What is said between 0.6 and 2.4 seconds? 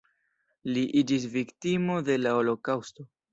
Li iĝis viktimo de la